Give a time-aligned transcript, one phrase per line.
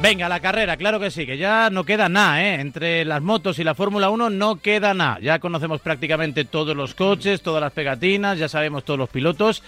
[0.00, 2.60] Venga, la carrera, claro que sí, que ya no queda nada, ¿eh?
[2.60, 5.18] Entre las motos y la Fórmula 1 no queda nada.
[5.20, 9.64] Ya conocemos prácticamente todos los coches, todas las pegatinas, ya sabemos todos los pilotos.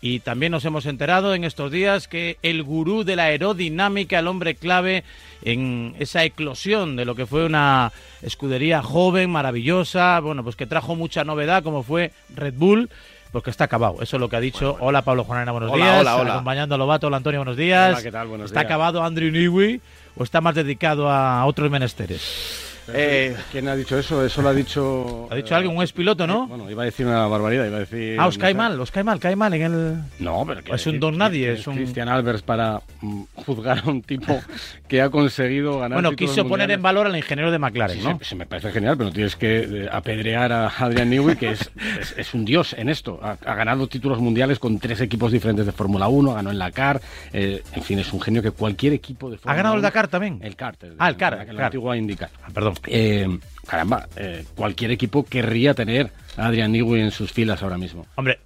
[0.00, 4.26] Y también nos hemos enterado en estos días que el gurú de la aerodinámica, el
[4.26, 5.04] hombre clave
[5.42, 7.92] en esa eclosión de lo que fue una
[8.22, 12.88] escudería joven, maravillosa, bueno, pues que trajo mucha novedad, como fue Red Bull,
[13.34, 13.96] porque está acabado.
[14.00, 14.76] Eso es lo que ha dicho.
[14.78, 16.00] Hola Pablo Juanena, buenos Hola, días.
[16.02, 16.32] hola, hola.
[16.34, 17.90] Acompañando a Lobato, hola Antonio, buenos días.
[17.94, 18.28] Hola, ¿qué tal?
[18.28, 18.70] Buenos ¿Está días.
[18.70, 19.80] acabado Andrew Newey
[20.16, 22.63] o está más dedicado a otros menesteres?
[22.92, 24.24] Eh, ¿Quién ha dicho eso?
[24.24, 25.28] Eso lo ha dicho.
[25.30, 26.46] Ha dicho alguien, un expiloto, ¿no?
[26.46, 28.16] Bueno, iba a decir una barbaridad, iba a decir.
[28.20, 29.96] ah, os cae mal, os cae mal, cae mal en el...
[30.18, 33.88] No, pero que Es un don nadie, es un- Cristian Albers para mm, juzgar a
[33.90, 34.38] un tipo
[34.88, 35.96] que ha conseguido ganar.
[36.02, 38.18] Bueno, quiso poner en valor al ingeniero de McLaren, Sí, ¿no?
[38.18, 41.50] sí, sí, me parece genial, pero no tienes que eh, apedrear a Adrian Newey, que
[41.52, 43.18] es, es, es un dios en esto.
[43.22, 46.70] Ha, ha ganado títulos mundiales con tres equipos diferentes de Fórmula 1, ganó en la
[46.70, 47.00] CAR.
[47.32, 49.82] eh, en fin, es un genio que cualquier equipo de Fórmula ¿Ha ganado el 1
[49.88, 50.38] Dakar también?
[50.42, 50.74] El CAR.
[50.82, 51.64] el- Ah, el CAR, la- el La, CAR.
[51.66, 52.30] antigua IndyCar.
[52.42, 52.73] Ah, perdón.
[52.86, 58.06] Eh, caramba, eh, cualquier equipo querría tener a Adrian Newey en sus filas ahora mismo.
[58.16, 58.38] Hombre,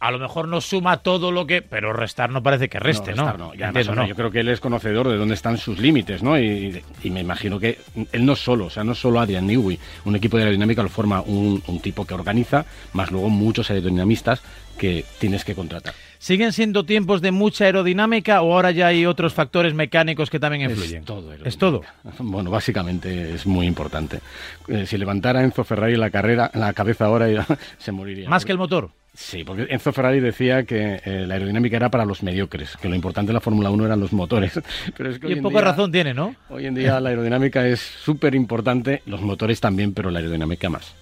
[0.00, 1.60] a lo mejor no suma todo lo que...
[1.60, 3.24] Pero restar no parece que reste, ¿no?
[3.24, 3.54] restar no.
[3.54, 4.06] Y además, ¿no?
[4.06, 6.38] Yo creo que él es conocedor de dónde están sus límites, ¿no?
[6.38, 7.78] Y, y me imagino que
[8.12, 9.78] él no solo, o sea, no solo Adrian Newey.
[10.06, 14.42] Un equipo de aerodinámica lo forma un, un tipo que organiza, más luego muchos aerodinamistas
[14.80, 15.92] que tienes que contratar.
[16.18, 20.70] ¿Siguen siendo tiempos de mucha aerodinámica o ahora ya hay otros factores mecánicos que también
[20.70, 21.00] influyen?
[21.00, 21.32] Es todo.
[21.44, 21.82] Es todo.
[21.82, 22.24] aerodinámica.
[22.32, 24.20] Bueno, básicamente es muy importante.
[24.68, 27.28] Eh, si levantara Enzo Ferrari la carrera, la cabeza ahora
[27.78, 28.28] se moriría.
[28.28, 28.90] Más que el motor.
[29.12, 32.94] Sí, porque Enzo Ferrari decía que eh, la aerodinámica era para los mediocres, que lo
[32.94, 34.58] importante de la Fórmula 1 eran los motores.
[34.96, 36.34] Pero es que Y un poco día- razón tiene, ¿no?
[36.48, 40.94] Hoy en día la aerodinámica es súper importante, los motores también, pero la aerodinámica más.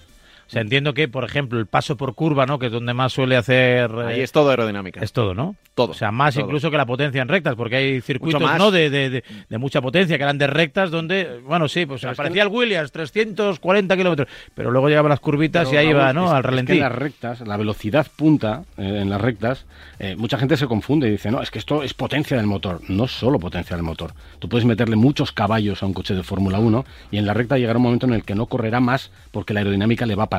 [0.49, 2.57] O sea, entiendo que, por ejemplo, el paso por curva, ¿no?
[2.57, 3.91] Que es donde más suele hacer...
[3.91, 4.99] eh, Ahí es todo aerodinámica.
[4.99, 5.55] es todo, ¿no?
[5.75, 6.45] Todo, O sea, más todo.
[6.45, 8.41] incluso que la potencia en rectas, porque hay circuitos.
[8.71, 12.11] De, de, de- de mucha potencia, que eran de rectas donde, bueno, sí, pues Pero
[12.11, 16.11] es que aparecía el Williams, 340 kilómetros, pero luego llegaban las curvitas y ahí va,
[16.13, 16.25] ¿no?
[16.25, 16.73] es- Al es que ralentí.
[16.73, 19.65] en las rectas, la velocidad punta eh, en las rectas,
[19.99, 22.81] eh, mucha gente se confunde y dice, no, es que esto es potencia del motor.
[22.89, 24.13] No es solo potencia del motor.
[24.39, 27.57] Tú puedes meterle muchos caballos a un coche de Fórmula 1 y en la recta
[27.57, 30.27] llegará un momento en el que no correrá más porque la aerodinámica le va a
[30.29, 30.38] parar.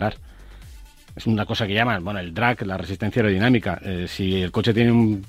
[1.15, 3.81] Es una cosa que llaman, bueno, el drag, la resistencia aerodinámica.
[3.83, 5.25] Eh, si el coche tiene un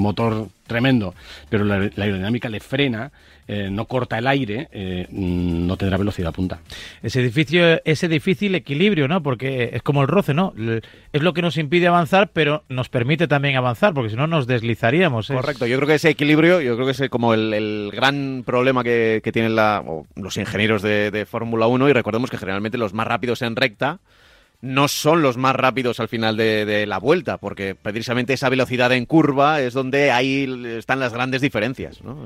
[0.00, 1.14] motor tremendo,
[1.50, 3.12] pero la, la aerodinámica le frena,
[3.46, 6.60] eh, no corta el aire, eh, mm, no tendrá velocidad punta.
[7.02, 9.22] Ese difícil, ese difícil equilibrio, ¿no?
[9.22, 10.54] Porque es como el roce, ¿no?
[11.12, 14.46] Es lo que nos impide avanzar, pero nos permite también avanzar, porque si no nos
[14.46, 15.28] deslizaríamos.
[15.28, 18.42] Es- Correcto, yo creo que ese equilibrio, yo creo que es como el, el gran
[18.46, 19.84] problema que, que tienen la-
[20.16, 23.98] los ingenieros de, de Fórmula 1 y recordemos que generalmente los más rápidos en recta
[24.64, 29.04] no son los más rápidos al final de, la vuelta, porque precisamente esa velocidad en
[29.04, 30.48] curva es donde ahí
[30.78, 32.16] están las grandes diferencias ¿no?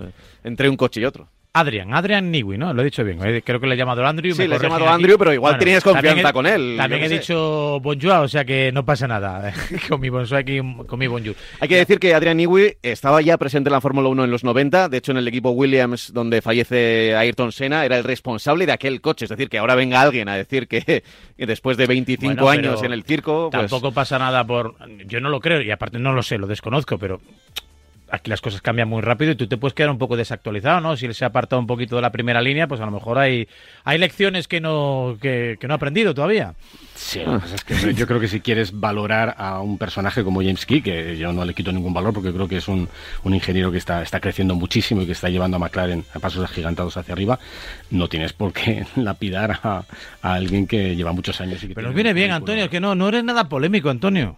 [0.45, 1.29] entre un coche y otro.
[1.53, 2.73] Adrian, Adrian Newey, ¿no?
[2.73, 3.19] Lo he dicho bien.
[3.25, 4.33] eh, Creo que le he llamado Andrew.
[4.33, 4.95] Sí, me le he llamado aquí.
[4.95, 7.15] Andrew, pero igual tenías también confianza he- con él, También he sé.
[7.19, 9.53] dicho bonjour, o sea que no pasa nada.
[9.89, 11.35] con mi bonjour aquí, con mi bonjour.
[11.59, 14.45] Hay que decir que Adrian Newey estaba ya presente en la Fórmula 1 en los
[14.45, 18.73] 90, de hecho en el equipo Williams donde fallece Ayrton Senna era el responsable de
[18.73, 21.03] aquel coche, es decir, que ahora venga alguien a decir que,
[21.39, 24.77] después de 25 Bueno, pero años en el circo, pues, Tampoco pasa nada por...
[25.07, 27.21] Yo no lo creo y aparte no lo sé, lo desconozco, pero
[28.11, 30.97] aquí las cosas cambian muy rápido y tú te puedes quedar un poco desactualizado, ¿no?
[30.97, 33.19] Si él se ha apartado un poquito de la primera línea, pues a lo mejor
[33.19, 33.49] hay,
[33.85, 36.55] hay lecciones que no, que, que no ha aprendido todavía.
[36.95, 40.25] Sí, lo que pasa es que yo creo que si quieres valorar a un personaje
[40.25, 42.89] como James Key, que yo no le quito ningún valor porque creo que es un,
[43.23, 46.45] un ingeniero que está, está creciendo muchísimo y que está llevando a McLaren a pasos
[46.45, 47.39] agigantados hacia arriba,
[47.91, 49.85] no tienes por qué lapidar a,
[50.23, 51.63] a alguien que lleva muchos años.
[51.63, 52.33] Y que Pero nos viene bien.
[52.33, 54.37] Antonio, es que no, no eres nada polémico, Antonio.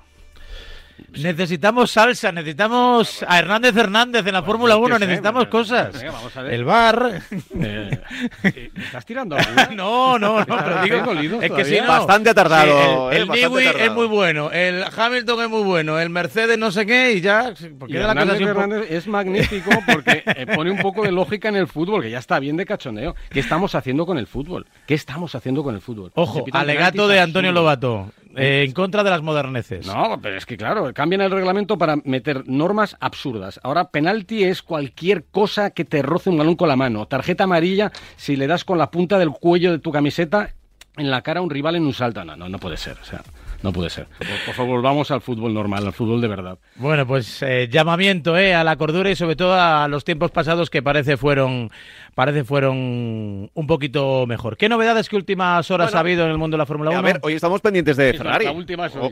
[1.13, 5.93] Necesitamos salsa, necesitamos a Hernández Hernández en la Fórmula yo qué 1, sé, necesitamos cosas.
[5.93, 6.55] venga, vamos a ver.
[6.55, 7.23] El bar.
[7.61, 8.01] Eh,
[8.43, 9.69] ¿me ¿Estás tirando alguna?
[9.75, 11.83] No, no, no, pero digo, es que si todavía.
[11.83, 13.85] no, Bastante ha tardado, sí, el eh, el bastante Newey tardado.
[13.85, 17.53] es muy bueno, el Hamilton es muy bueno, el Mercedes no sé qué y ya,
[17.79, 21.57] porque Y la Hernández Hernández es magnífico porque eh, pone un poco de lógica en
[21.57, 23.15] el fútbol, que ya está bien de cachondeo.
[23.31, 24.67] ¿Qué estamos haciendo con el fútbol?
[24.87, 26.11] ¿Qué estamos haciendo con el fútbol?
[26.15, 27.53] Ojo, alegato de Antonio.
[27.53, 29.87] Lobato, eh, en contra de las moderneces.
[29.87, 33.61] No, pero es que claro, cambian el reglamento para meter normas absurdas.
[33.63, 37.07] Ahora, penalti es cualquier cosa que te roce un balón con la mano.
[37.07, 40.55] Tarjeta amarilla si le das con la punta del cuello de tu camiseta
[40.97, 42.25] en la cara a un rival en un salto.
[42.25, 42.97] No, no, no puede ser.
[43.01, 43.23] O sea,
[43.63, 44.07] no puede ser.
[44.47, 46.59] Por, favor, volvamos al fútbol normal, al fútbol de verdad.
[46.77, 50.71] Bueno, pues eh, llamamiento eh, a la cordura y sobre todo a los tiempos pasados
[50.71, 51.71] que parece fueron,
[52.15, 54.57] parece fueron un poquito mejor.
[54.57, 56.99] ¿Qué novedades que últimas horas ha habido en el mundo de la Fórmula 1?
[56.99, 58.47] A ver, hoy estamos pendientes de Ferrari.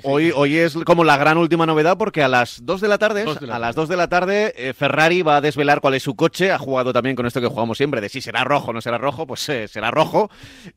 [0.02, 3.24] hoy, hoy, es como la gran última novedad porque a las 2 de la tarde,
[3.50, 6.52] a las 2 de la tarde, eh, Ferrari va a desvelar cuál es su coche.
[6.52, 8.96] Ha jugado también con esto que jugamos siempre, de si será rojo o no será
[8.96, 10.30] rojo, pues será rojo.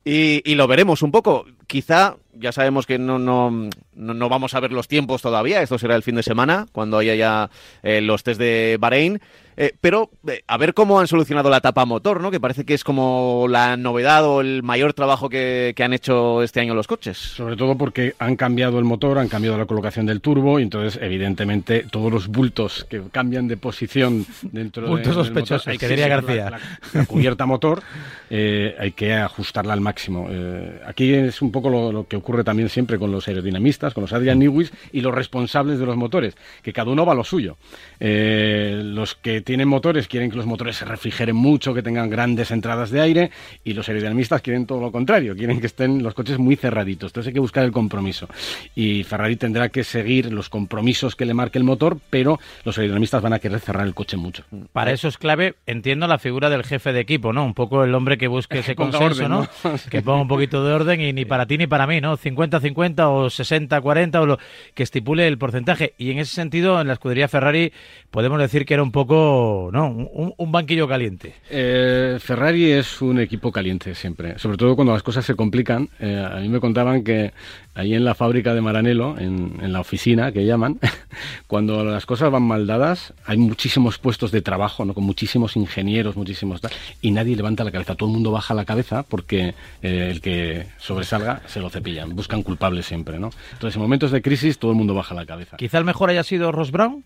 [0.04, 1.46] Y, y lo veremos un poco.
[1.68, 5.96] Quizá ya sabemos que no, no, no, vamos a ver los tiempos todavía, esto será
[5.96, 7.50] el fin de semana, cuando haya ya
[7.84, 9.22] eh, los test de Bahrein,
[9.62, 12.32] eh, pero eh, a ver cómo han solucionado la tapa motor, ¿no?
[12.32, 16.60] que parece que es como la novedad o el mayor trabajo que, han hecho este
[16.60, 17.18] año los coches.
[17.18, 21.00] Sobre todo porque han cambiado el motor, han cambiado la colocación del turbo y entonces
[21.02, 26.08] evidentemente todos los bultos que cambian de posición dentro bultos de, sospechosos, hay que diría
[26.08, 26.60] García.
[26.94, 27.82] La, cubierta motor
[28.30, 30.28] hay que ajustarla al máximo.
[30.86, 34.14] aquí es un poco lo, lo que ocurre también siempre con los aerodinamistas, con los
[34.14, 37.58] Adrian Newis y los responsables de los motores, que cada uno va a lo suyo.
[38.00, 42.52] Eh, los que tienen motores quieren que los motores se refrigeren mucho, que tengan grandes
[42.52, 43.32] entradas de aire,
[43.66, 47.10] y los aerodinamistas quieren todo lo contrario, quieren que estén los coches muy cerraditos.
[47.10, 48.30] Entonces hay que buscar el compromiso.
[48.76, 53.22] Y Ferrari tendrá que seguir los compromisos que le marque el motor, pero los aerodinamistas
[53.22, 54.46] van a querer cerrar el coche mucho.
[54.72, 57.44] Para eso es clave, entiendo, la figura del jefe de equipo, ¿no?
[57.44, 59.50] Un poco el hombre que busque ese consenso, ¿no?
[59.90, 62.18] que ponga un poquito de orden y ni para ti ni para mí, ¿no?
[62.18, 64.40] 50-50 o 60-40 o lo
[64.74, 65.94] que estipule el porcentaje.
[65.98, 67.74] Y en ese sentido, en la escudería Ferrari
[68.12, 69.31] podemos decir que era un poco,
[69.72, 69.88] ¿no?
[69.88, 71.36] Un, banquillo caliente.
[71.50, 75.90] Eh, Ferrari es un equipo caliente siempre, sobre todo cuando las cosas se complican.
[76.00, 77.34] Eh, a mí me contaban que
[77.74, 80.80] ahí en la fábrica de Maranello, en, la oficina que llaman,
[81.48, 84.94] cuando las cosas van mal dadas, hay muchísimos puestos de trabajo, ¿no?
[84.94, 86.62] Con muchísimos ingenieros, muchísimos
[87.02, 87.96] y nadie levanta la cabeza.
[87.96, 92.16] Todo el mundo baja la cabeza porque eh, el que sobresalga se lo cepillan.
[92.16, 93.30] Buscan culpables siempre, ¿no?
[93.54, 95.58] Entonces, en momentos de crisis, todo el mundo baja la cabeza.
[95.58, 97.04] Quizá el mejor haya sido Ross Brown.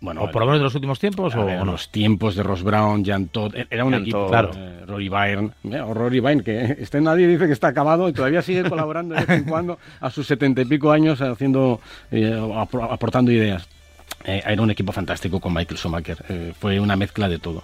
[0.00, 1.34] Bueno, o por lo menos de los últimos tiempos.
[1.34, 4.28] O, los tiempos de Ross Brown, Jan Todd, e-, era un equipo.
[4.28, 4.50] Claro.
[4.56, 8.12] Eh, Rory Byrne, eh, o Rory Byrne, que este nadie dice que está acabado y
[8.12, 11.80] todavía sigue colaborando de vez en cuando a sus setenta y pico años haciendo,
[12.10, 12.34] eh,
[12.90, 13.68] aportando ideas.
[14.24, 16.54] era un equipo fantástico con Michael Schumacher.
[16.58, 17.62] fue una mezcla de todo.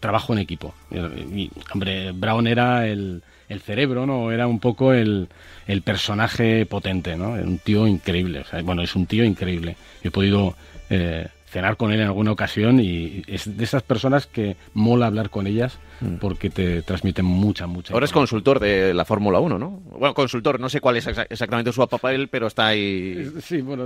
[0.00, 0.74] trabajo en equipo.
[0.90, 4.32] Y, hombre, Brown era el, el cerebro, ¿no?
[4.32, 5.28] Era un poco el,
[5.66, 7.32] el personaje potente, ¿no?
[7.32, 8.44] Un tío increíble.
[8.64, 9.76] bueno, es un tío increíble.
[10.02, 10.54] He podido
[10.90, 15.30] eh, cenar con él en alguna ocasión y es de esas personas que mola hablar
[15.30, 16.16] con ellas mm.
[16.16, 17.94] porque te transmiten mucha, mucha.
[17.94, 19.80] Ahora es consultor de la Fórmula 1, ¿no?
[19.86, 23.30] Bueno, consultor, no sé cuál es exactamente su papel, pero está ahí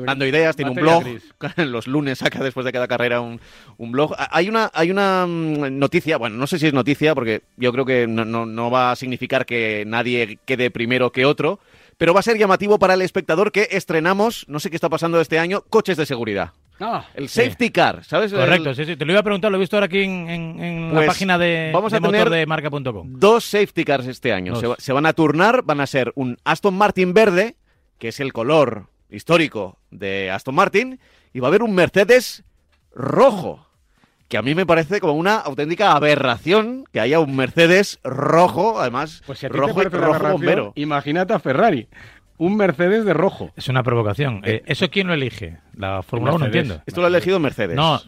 [0.04, 1.04] dando ideas, tiene un blog.
[1.56, 3.40] Los lunes saca después de cada carrera un,
[3.76, 4.14] un, blog.
[4.16, 7.84] Hay una, hay una mm, noticia, bueno, no sé si es noticia, porque yo creo
[7.84, 11.60] que no, no, no va a significar que nadie quede primero que otro,
[11.98, 15.20] pero va a ser llamativo para el espectador que estrenamos, no sé qué está pasando
[15.20, 16.52] este año, coches de seguridad.
[16.80, 18.32] Ah, el safety car, ¿sabes?
[18.32, 18.96] Correcto, sí, sí.
[18.96, 21.70] Te lo iba a preguntar, lo he visto ahora aquí en, la pues página de,
[21.72, 23.18] vamos a tener de marca.com.
[23.18, 24.54] Dos safety cars este año.
[24.78, 27.56] Se, van a turnar, van a ser un Aston Martin verde,
[27.98, 30.98] que es el color histórico de Aston Martin,
[31.32, 32.44] y va a haber un Mercedes
[32.94, 33.66] rojo
[34.28, 39.22] que a mí me parece como una auténtica aberración que haya un Mercedes rojo, además
[39.26, 40.72] pues rojo, rojo bombero.
[40.76, 41.88] Imagínate a Ferrari,
[42.38, 43.50] un Mercedes de rojo.
[43.56, 44.40] Es una provocación.
[44.44, 45.58] Eh, ¿Eso quién lo elige?
[45.80, 46.82] La Fórmula 1, entiendo.
[46.86, 47.74] Esto lo ha elegido Mercedes.
[47.74, 48.00] No,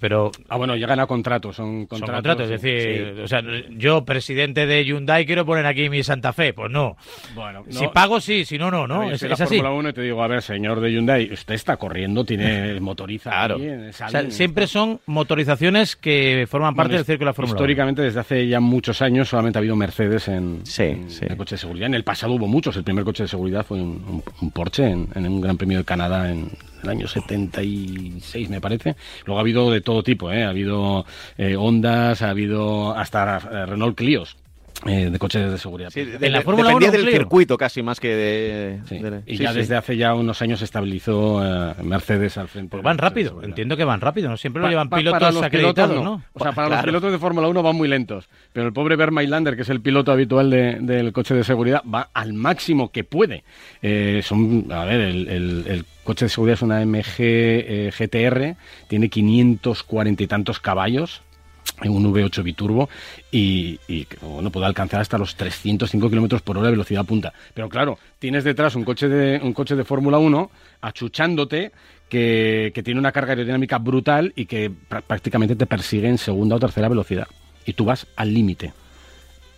[0.00, 0.30] pero...
[0.48, 1.98] Ah, bueno, llegan a contratos, son contratos.
[1.98, 6.32] Son contratos, es decir, o sea, yo, presidente de Hyundai, quiero poner aquí mi Santa
[6.32, 6.52] Fe.
[6.52, 6.96] Pues no.
[7.34, 9.10] Bueno, Si pago, sí, si no, no, ¿no?
[9.10, 12.24] Es, la Fórmula 1 y te digo, a ver, señor de Hyundai, usted está corriendo,
[12.24, 13.58] tiene motoriza claro.
[14.30, 17.56] siempre son motorizaciones que forman parte del círculo de la Fórmula 1.
[17.56, 21.86] Históricamente, desde hace ya muchos años, solamente ha habido Mercedes en, el coche de seguridad.
[21.86, 22.76] En el pasado hubo muchos.
[22.76, 26.30] El primer coche de seguridad fue un, Porsche en, en un Gran Premio de Canadá
[26.30, 26.50] en
[26.84, 28.96] el año 76 me parece.
[29.24, 30.44] Luego ha habido de todo tipo, ¿eh?
[30.44, 31.04] ha habido
[31.36, 34.36] eh, Hondas, ha habido hasta eh, Renault Clios.
[34.86, 35.90] Eh, de coches de seguridad.
[35.94, 39.22] en la Fórmula Dependía del circuito casi más que de...
[39.24, 41.40] y ya desde hace ya unos años se estabilizó
[41.82, 42.70] Mercedes al frente.
[42.72, 44.36] Pues van rápido, entiendo que van rápido, ¿no?
[44.36, 46.22] Siempre lo llevan pilotos acreditados, no.
[46.32, 49.12] O sea, para los pilotos de Fórmula 1 van muy lentos, pero el pobre Bert
[49.12, 53.44] Mailander, que es el piloto habitual del coche de seguridad, va al máximo que puede.
[54.22, 58.56] son, a ver, el coche de seguridad es una MG eh, GTR,
[58.88, 61.22] tiene 540 y tantos caballos,
[61.84, 62.88] un V8 biturbo
[63.30, 63.78] y,
[64.20, 67.32] bueno, puede alcanzar hasta los 305 kilómetros por hora de velocidad punta.
[67.52, 71.72] Pero claro, tienes detrás un coche de, un coche de Fórmula 1 achuchándote
[72.08, 74.70] que, que, tiene una carga aerodinámica brutal y que
[75.06, 77.26] prácticamente te persigue en segunda o tercera velocidad.
[77.66, 78.72] Y tú vas al límite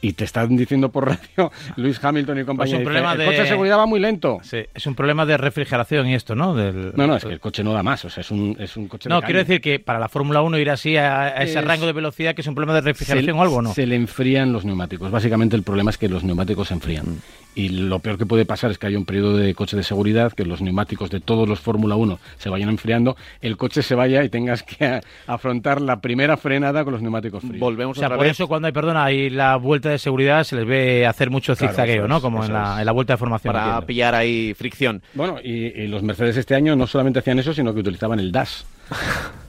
[0.08, 3.40] y te están diciendo por radio Luis Hamilton y compañía, Pues problema el de- coche
[3.42, 4.38] de seguridad va muy lento.
[4.42, 6.54] Sí, es un problema de refrigeración y esto, ¿no?
[6.54, 8.76] Del- No, no, es que el coche no da más, o sea, es un, es
[8.76, 11.58] un coche No, quiero decir que para la Fórmula 1 ir así a, a ese
[11.58, 13.72] Es- rango de velocidad que es un problema de se, refrigeración o algo, ¿no?
[13.74, 15.10] se le enfrían los neumáticos.
[15.10, 17.06] Básicamente el problema es que los neumáticos se enfrían.
[17.06, 17.18] Mm.
[17.56, 20.32] Y lo peor que puede pasar es que haya un periodo de coche de seguridad,
[20.32, 24.22] que los neumáticos de todos los Fórmula 1 se vayan enfriando, el coche se vaya
[24.24, 27.58] y tengas que afrontar la primera frenada con los neumáticos fríos.
[27.58, 28.32] Volvemos O sea, otra por vez.
[28.32, 31.72] eso cuando hay, perdona, hay la vuelta de seguridad se les ve hacer mucho Claro,
[31.72, 32.20] zigzagueo, ¿no?
[32.20, 32.80] Como en la, es.
[32.80, 33.52] en la vuelta de formación.
[33.54, 33.86] para entiendo.
[33.86, 35.00] pillar ahí fricción.
[35.14, 38.32] Bueno, y, y los Mercedes este año no solamente hacían eso, sino que utilizaban el
[38.32, 38.66] DAS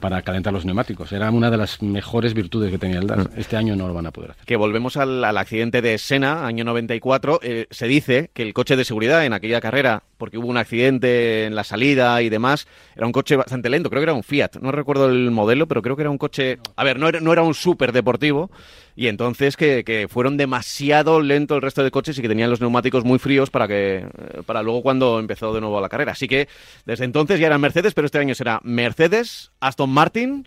[0.00, 1.12] para calentar los neumáticos.
[1.12, 3.28] Era una de las mejores virtudes que tenía el DAS.
[3.36, 4.44] Este año no lo van a poder hacer.
[4.44, 7.40] Que volvemos al, accidente de Senna, año 94.
[7.42, 11.46] eh, se dice que el coche de seguridad en aquella carrera, porque hubo un accidente
[11.46, 13.88] en la salida y demás, era un coche bastante lento.
[13.88, 14.56] Creo que era un Fiat.
[14.60, 16.58] No recuerdo el modelo, pero creo que era un coche.
[16.76, 18.50] A ver, no era, no era un súper deportivo.
[18.96, 22.60] Y entonces que, que fueron demasiado lento el resto de coches y que tenían los
[22.60, 26.12] neumáticos muy fríos para que eh, para luego cuando empezó de nuevo la carrera.
[26.12, 26.48] Así que
[26.84, 30.46] desde entonces ya eran Mercedes, pero este año será Mercedes, Aston Martin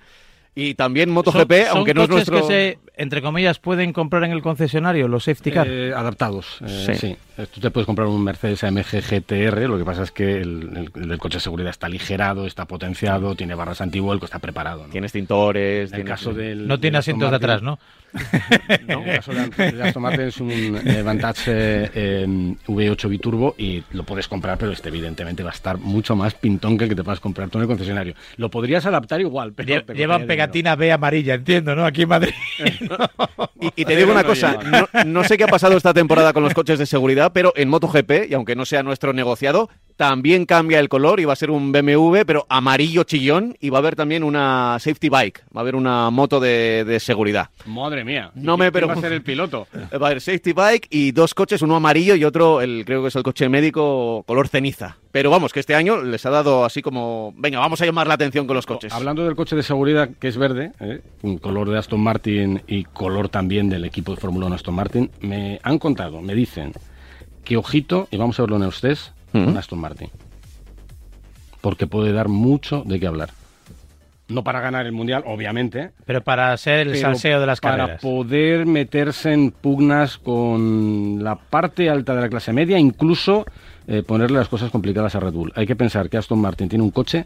[0.53, 2.47] y también MotoGP, Son- son aunque no es coches nuestro.
[2.47, 5.67] que se, entre comillas, pueden comprar en el concesionario, los safety car.
[5.69, 6.95] Eh, adaptados, eh, Sí.
[6.95, 7.17] sí.
[7.37, 10.89] Eh, Tú te puedes comprar un Mercedes AMG GTR, lo que pasa es que el,
[10.95, 14.85] el- el coche de seguridad está aligerado, está potenciado, tiene barras antivuelco, está preparado.
[14.87, 14.91] ¿no?
[14.91, 15.93] Tienes tintores.
[15.93, 17.79] En el caso del, no tiene asientos de atrás, ¿no?
[18.87, 22.25] No, en el caso de de Aston Martin es un eh, Vantage eh, eh,
[22.67, 26.77] V8 biturbo y lo puedes comprar, pero este evidentemente va a estar mucho más pintón
[26.77, 28.13] que el que te puedas comprar tú en el concesionario.
[28.37, 31.85] Lo podrías adaptar igual, pero Lle- Llevan pegatina B amarilla, entiendo, ¿no?
[31.85, 32.33] Aquí en Madrid.
[33.59, 34.57] Y, y te digo una cosa,
[35.05, 38.29] no sé qué ha pasado esta temporada con los coches de seguridad, pero en MotoGP,
[38.31, 41.71] y aunque no sea nuestro negociado, también cambia el color y va a ser un
[41.71, 45.75] BMW, pero amarillo chillón, y va a haber también una safety bike, va a haber
[45.75, 47.49] una moto de, de seguridad.
[47.65, 48.31] Madre mía.
[48.35, 49.67] No ¿Y me pero- va a ser el piloto?
[49.91, 53.09] Va a haber safety bike y dos coches, uno amarillo y otro, el creo que
[53.09, 54.97] es el coche médico color ceniza.
[55.11, 58.13] Pero vamos, que este año les ha dado así como, venga, vamos a llamar la
[58.13, 58.93] atención con los coches.
[58.93, 61.01] Hablando del coche de seguridad que es verde, ¿eh?
[61.21, 65.11] un color de Aston Martin y color también del equipo de Fórmula 1 Aston Martin,
[65.21, 66.71] me han contado, me dicen
[67.43, 70.09] que ojito, y vamos a verlo en ustedes, Con Aston Martin.
[71.61, 73.29] Porque puede dar mucho de qué hablar.
[74.27, 78.01] No para ganar el mundial, obviamente, Pero para ser el salseo de las para carreras.
[78.01, 83.45] poder meterse en pugnas con la parte alta de la clase media, incluso
[83.87, 85.51] eh, ponerle las cosas complicadas a Red Bull.
[85.55, 87.25] Hay que pensar que Aston Martin tiene un coche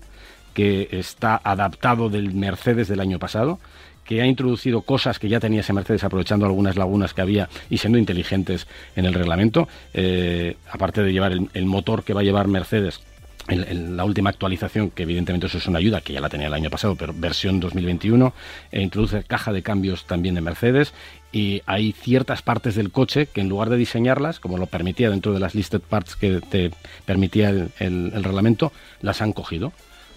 [0.55, 3.59] que está adaptado del Mercedes del año pasado,
[4.05, 7.79] que ha introducido cosas que ya tenía ese Mercedes aprovechando algunas lagunas que había y
[7.79, 12.47] siendo inteligentes en el reglamento, eh, aparte de llevar el, motor que va a llevar
[12.47, 13.01] Mercedes
[13.47, 16.53] el- la última actualización, que evidentemente eso es una ayuda, que ya la tenía el
[16.53, 18.33] año pasado, pero versión 2021,
[18.71, 20.93] eh, introduce caja de cambios también de Mercedes
[21.31, 25.33] y hay ciertas partes del coche que en lugar de diseñarlas, como lo permitía dentro
[25.33, 26.71] de las listed parts que te
[27.05, 28.71] permitía el reglamento,
[29.01, 29.73] las han cogido.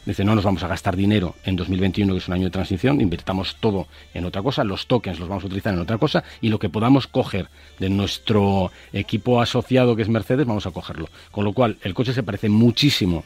[0.08, 2.98] Dice, no nos vamos a gastar dinero en 2021, que es un año de transición,
[2.98, 6.48] invirtamos todo en otra cosa, los tokens los vamos a utilizar en otra cosa y
[6.48, 11.10] lo que podamos coger de nuestro equipo asociado, que es Mercedes, vamos a cogerlo.
[11.30, 13.22] Con lo cual, el coche se parece muchísimo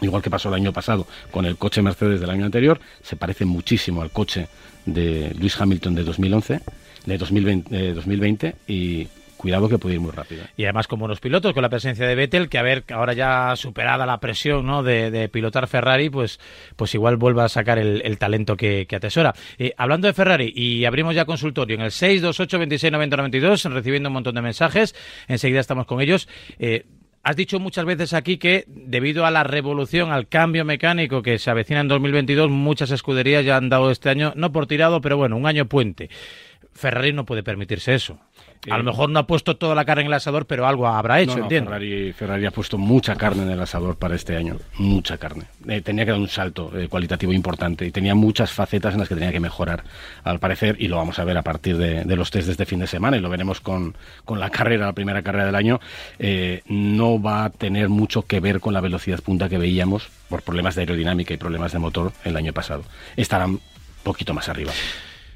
[0.00, 3.44] igual que pasó el año pasado con el coche Mercedes del año anterior, se parece
[3.44, 4.46] muchísimo al coche
[4.86, 6.60] de Lewis Hamilton de 2011,
[7.04, 9.08] de 2020, eh, 2020 y
[9.42, 10.44] cuidado que puede ir muy rápido.
[10.56, 13.54] Y además con buenos pilotos, con la presencia de Vettel, que a ver, ahora ya
[13.56, 14.82] superada la presión ¿no?
[14.82, 16.40] de, pilotar Ferrari, pues,
[16.76, 19.34] pues igual vuelva a sacar el, talento que, que atesora.
[19.58, 24.08] Eh, hablando de Ferrari, y abrimos ya consultorio en el 628 26 90 92, recibiendo
[24.08, 24.94] un montón de mensajes,
[25.26, 26.28] enseguida estamos con ellos.
[26.58, 26.86] Eh,
[27.24, 31.52] Has dicho muchas veces aquí que debido a la revolución, al cambio mecánico que se
[31.52, 35.36] avecina en 2022, muchas escuderías ya han dado este año, no por tirado, pero bueno,
[35.36, 36.10] un año puente.
[36.74, 38.18] Ferrari no puede permitirse eso.
[38.70, 41.20] A lo mejor no ha puesto toda la carne en el asador, pero algo habrá
[41.20, 41.70] hecho, No, no, entiendo.
[41.70, 45.46] Ferrari, Ferrari ha puesto mucha carne en el asador para este año, mucha carne.
[45.66, 49.08] Eh, tenía que dar un salto eh, cualitativo importante y tenía muchas facetas en las
[49.08, 49.82] que tenía que mejorar,
[50.22, 52.66] al parecer, y lo vamos a ver a partir de, de los test de este
[52.66, 55.80] fin de semana y lo veremos con, con la carrera, la primera carrera del año.
[56.20, 60.42] eh, no va a tener mucho que ver con la velocidad punta que veíamos por
[60.42, 62.84] problemas de aerodinámica y problemas de motor el año pasado.
[63.16, 63.60] Estarán un
[64.04, 64.72] poquito más arriba.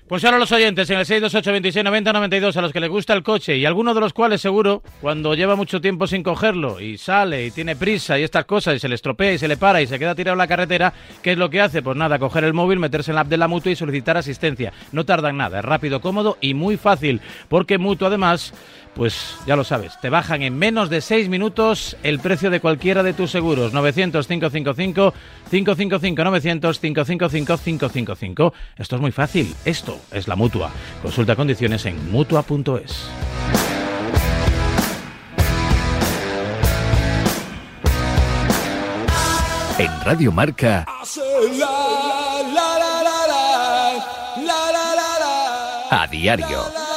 [0.08, 3.12] Pues ahora los oyentes en el 628 26 90 92 a los que les gusta
[3.12, 6.96] el coche y alguno de los cuales seguro cuando lleva mucho tiempo sin cogerlo y
[6.96, 9.82] sale y tiene prisa y estas cosas y se le estropea y se le para
[9.82, 11.82] y se queda tirado en la carretera, ¿qué es lo que hace?
[11.82, 14.72] Pues nada, coger el móvil, meterse en la app de la mutua y solicitar asistencia.
[14.92, 18.54] No tardan nada, es rápido, cómodo y muy fácil porque mutuo además
[18.96, 23.02] pues ya lo sabes, te bajan en menos de 6 minutos el precio de cualquiera
[23.02, 23.74] de tus seguros.
[23.74, 25.12] 900-555,
[25.50, 28.54] 555, 900-555, 555.
[28.78, 30.00] Esto es muy fácil, esto.
[30.12, 30.70] es la mutua.
[31.02, 33.08] Consulta condiciones en mutua.es.
[39.78, 40.86] En Radio Marca.
[45.90, 46.95] A diario.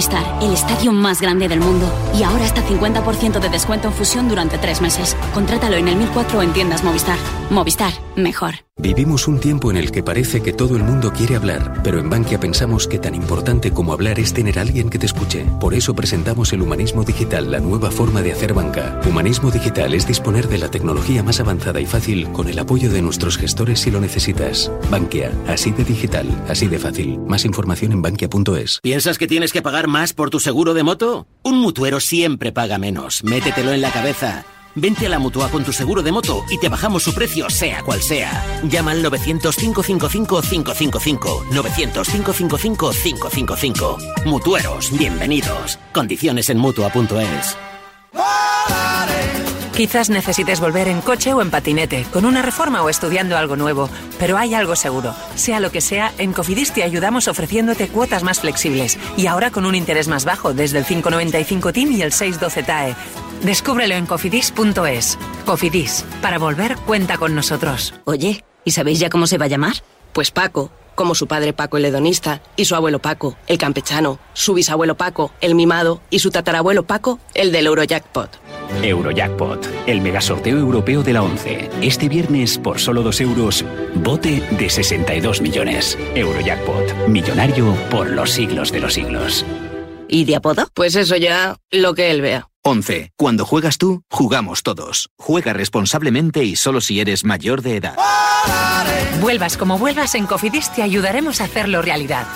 [0.00, 1.86] Movistar, el estadio más grande del mundo.
[2.14, 5.14] Y ahora hasta 50% de descuento en fusión durante tres meses.
[5.34, 7.18] Contrátalo en el 1004 en tiendas Movistar.
[7.50, 8.54] Movistar, mejor.
[8.78, 12.08] Vivimos un tiempo en el que parece que todo el mundo quiere hablar, pero en
[12.08, 15.44] Bankia pensamos que tan importante como hablar es tener a alguien que te escuche.
[15.58, 19.00] Por eso presentamos el Humanismo Digital, la nueva forma de hacer banca.
[19.04, 23.02] Humanismo Digital es disponer de la tecnología más avanzada y fácil con el apoyo de
[23.02, 24.70] nuestros gestores si lo necesitas.
[24.88, 27.18] Bankia, así de digital, así de fácil.
[27.26, 28.78] Más información en bankia.es.
[28.80, 31.26] ¿Piensas que tienes que pagar más por tu seguro de moto?
[31.42, 33.24] Un mutuero siempre paga menos.
[33.24, 34.46] Métetelo en la cabeza.
[34.80, 37.82] Vente a la Mutua con tu seguro de moto y te bajamos su precio sea
[37.82, 38.42] cual sea.
[38.62, 41.50] Llama al 900-555-555.
[41.50, 44.24] 900-555-555.
[44.24, 45.78] Mutueros, bienvenidos.
[45.92, 47.58] Condiciones en Mutua.es.
[49.80, 53.88] Quizás necesites volver en coche o en patinete, con una reforma o estudiando algo nuevo,
[54.18, 55.14] pero hay algo seguro.
[55.36, 59.64] Sea lo que sea, en Cofidis te ayudamos ofreciéndote cuotas más flexibles y ahora con
[59.64, 62.94] un interés más bajo desde el 595 TIN y el 612 TAE.
[63.42, 65.18] Descúbrelo en cofidis.es.
[65.46, 67.94] Cofidis, para volver cuenta con nosotros.
[68.04, 69.76] Oye, ¿y sabéis ya cómo se va a llamar?
[70.12, 70.70] Pues Paco,
[71.00, 75.32] como su padre Paco el hedonista, y su abuelo Paco, el campechano, su bisabuelo Paco,
[75.40, 78.28] el mimado, y su tatarabuelo Paco, el del Eurojackpot.
[78.82, 81.70] Eurojackpot, el megasorteo europeo de la 11.
[81.80, 83.64] Este viernes, por solo 2 euros,
[83.94, 85.96] bote de 62 millones.
[86.14, 89.46] Eurojackpot, millonario por los siglos de los siglos.
[90.06, 90.68] ¿Y de apodo?
[90.74, 92.49] Pues eso ya, lo que él vea.
[92.62, 93.12] 11.
[93.16, 95.08] Cuando juegas tú, jugamos todos.
[95.18, 97.96] Juega responsablemente y solo si eres mayor de edad.
[99.20, 102.26] Vuelvas como vuelvas en Cofidis te ayudaremos a hacerlo realidad.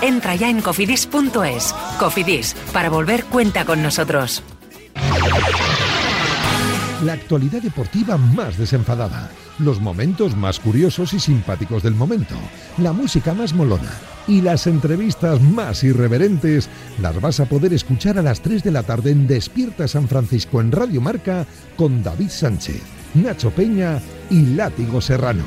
[0.00, 1.74] Entra ya en cofidis.es.
[1.98, 4.42] Cofidis, para volver cuenta con nosotros.
[7.04, 9.30] La actualidad deportiva más desenfadada,
[9.62, 12.34] los momentos más curiosos y simpáticos del momento,
[12.78, 13.90] la música más molona
[14.26, 16.68] y las entrevistas más irreverentes
[17.00, 20.60] las vas a poder escuchar a las 3 de la tarde en Despierta San Francisco
[20.60, 21.46] en Radio Marca
[21.76, 22.82] con David Sánchez,
[23.14, 25.44] Nacho Peña y Látigo Serrano.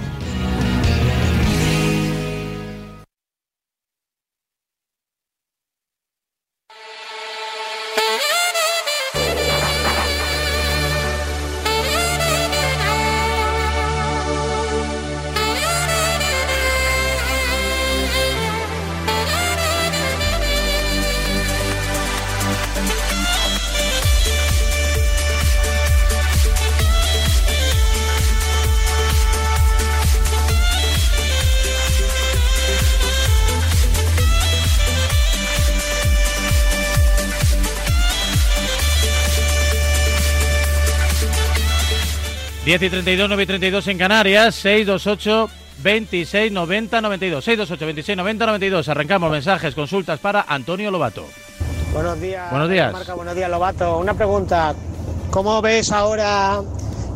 [42.81, 45.49] Y 32, 9 y 32 en Canarias, 628
[45.81, 47.43] 26 90 92.
[47.43, 48.89] 628 26 90 92.
[48.89, 51.25] Arrancamos mensajes, consultas para Antonio Lobato.
[51.93, 52.49] Buenos días.
[52.51, 52.91] Buenos días.
[52.91, 53.97] Marca, buenos días, Lobato.
[53.99, 54.73] Una pregunta.
[55.31, 56.61] ¿Cómo ves ahora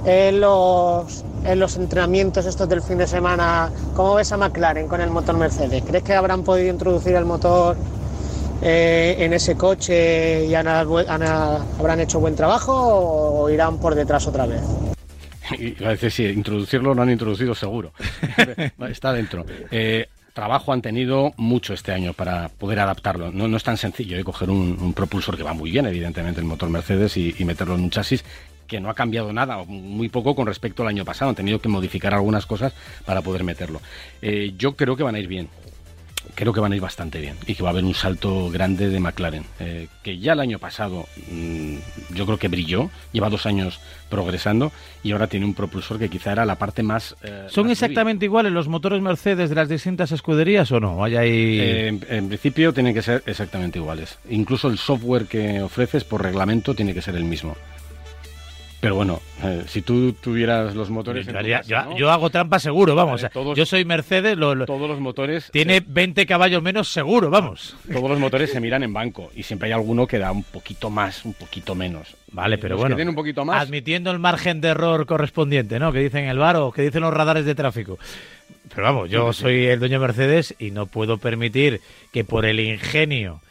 [0.05, 3.69] en los, en los entrenamientos estos del fin de semana?
[3.95, 5.83] ¿Cómo ves a McLaren con el motor Mercedes?
[5.85, 7.75] ¿Crees que habrán podido introducir el motor
[8.61, 14.61] eh, en ese coche y habrán hecho buen trabajo o irán por detrás otra vez?
[15.57, 17.93] Y a veces sí, introducirlo lo han introducido seguro.
[18.89, 19.45] Está dentro.
[19.71, 23.31] Eh, trabajo han tenido mucho este año para poder adaptarlo.
[23.31, 24.25] No, no es tan sencillo de ¿eh?
[24.25, 27.89] coger un, propulsor que va muy bien, evidentemente, el motor Mercedes y, meterlo en un
[27.89, 28.23] chasis
[28.67, 31.29] que no ha cambiado nada, muy poco con respecto al año pasado.
[31.29, 33.81] Han tenido que modificar algunas cosas para poder meterlo.
[34.21, 35.49] Eh, yo creo que van a ir bien
[36.35, 38.89] creo que van a ir bastante bien y que va a haber un salto grande
[38.89, 41.75] de McLaren, eh, que ya el año pasado mm,
[42.13, 43.79] yo creo que brilló, lleva dos años
[44.09, 44.71] progresando
[45.03, 47.15] y ahora tiene un propulsor que quizá era la parte más...
[47.23, 51.05] Eh, ¿Son exactamente iguales los motores Mercedes de las distintas escuderías o no?
[51.07, 54.17] Eh, en, principio tienen que ser exactamente iguales.
[54.29, 57.55] Incluso el software que ofreces por reglamento tiene que ser el mismo.
[58.81, 61.27] Pero bueno, eh, si tú tuvieras los motores.
[61.97, 63.25] yo, hago trampa seguro, vamos.
[63.55, 64.37] yo soy Mercedes.
[64.37, 65.49] todos los motores.
[65.51, 67.75] Tiene 20 caballos menos seguro, vamos.
[67.91, 70.89] Todos los motores se miran en banco y siempre hay alguno que da un poquito
[70.89, 72.15] más, un poquito menos.
[72.31, 72.95] Vale, pero bueno.
[72.95, 73.61] un poquito más.
[73.61, 75.91] Admitiendo el margen de error correspondiente, ¿no?
[75.91, 77.97] Que dicen el bar o que dicen los radares de tráfico.
[78.73, 81.81] Pero vamos, yo soy el dueño de Mercedes y no puedo permitir
[82.13, 83.41] que por el ingenio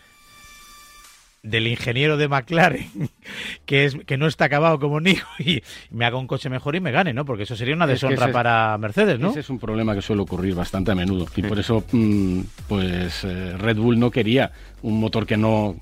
[1.42, 2.88] del ingeniero de McLaren,
[3.66, 6.81] que es que no está acabado como Nico, y me haga un coche mejor y
[6.81, 7.24] me gane, ¿no?
[7.24, 9.31] Porque eso sería una deshonra para Mercedes, ¿no?
[9.31, 11.27] Ese es un problema que suele ocurrir bastante a menudo.
[11.37, 14.51] Y por eso, mm, pues, eh, Red Bull no quería
[14.83, 15.77] un motor que no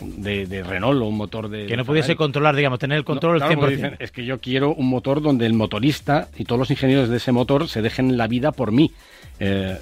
[0.00, 3.96] de, Renault o un motor de que no pudiese controlar digamos tener el control 100%.
[4.00, 7.30] es que yo quiero un motor donde el motorista y todos los ingenieros de ese
[7.30, 8.90] motor se dejen la vida por mí
[9.38, 9.78] eh,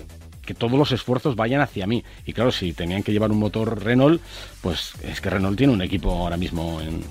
[0.49, 2.03] que todos los esfuerzos vayan hacia mí.
[2.25, 4.23] Y claro, si tenían que llevar un motor Renault,
[4.63, 7.03] pues es que Renault tiene un equipo ahora mismo en,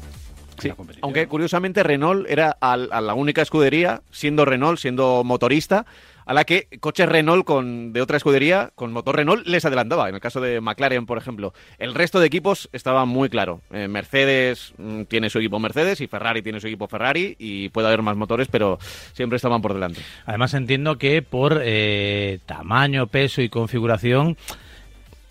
[0.57, 0.71] Sí,
[1.01, 5.85] aunque curiosamente Renault era a la única escudería, siendo Renault, siendo motorista,
[6.27, 10.09] a la que coches Renault con, de otra escudería, con motor Renault, les adelantaba.
[10.09, 11.53] En el caso de McLaren, por ejemplo.
[11.79, 13.61] El resto de equipos estaba muy claro.
[13.71, 17.87] Eh, Mercedes mm, tiene su equipo Mercedes y Ferrari tiene su equipo Ferrari y puede
[17.87, 18.77] haber más motores, pero
[19.13, 20.01] siempre estaban por delante.
[20.25, 24.37] Además entiendo que por eh, tamaño, peso y configuración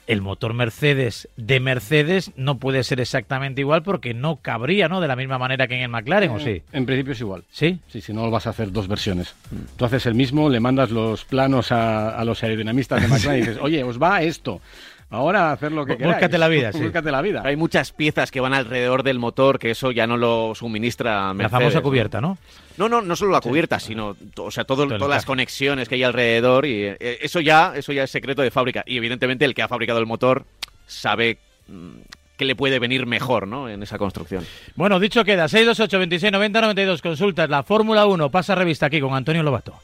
[0.06, 5.00] el motor Mercedes de Mercedes no puede ser exactamente igual porque no cabría, ¿no?
[5.00, 6.50] De la misma manera que en el McLaren, ¿o sí?
[6.50, 7.44] Eh, en principio es igual.
[7.50, 7.80] ¿Sí?
[7.88, 9.34] Sí, si no vas a hacer dos versiones.
[9.76, 13.58] Tú haces el mismo, le mandas los planos a, los aerodinamistas de McLaren y dices,
[13.60, 14.60] oye, os va esto.
[15.08, 16.16] Ahora hacer lo que queráis.
[16.16, 16.82] Búscate la vida, sí.
[16.82, 17.42] Búscate la vida.
[17.44, 21.52] Hay muchas piezas que van alrededor del motor que eso ya no lo suministra Mercedes.
[21.52, 22.38] La famosa cubierta, ¿no?
[22.76, 26.02] No, no, no solo la cubierta, sino o sea, todo, todas las conexiones que hay
[26.02, 29.62] alrededor y eh, eso ya eso ya es secreto de fábrica y evidentemente el que
[29.62, 30.44] ha fabricado el motor
[30.86, 31.38] sabe
[31.68, 31.90] mm,
[32.36, 33.68] que le puede venir mejor ¿no?
[33.68, 34.44] en esa construcción.
[34.74, 39.14] Bueno, dicho queda, 628 26 90 92 consultas, la Fórmula 1 pasa revista aquí con
[39.14, 39.74] Antonio Lobato.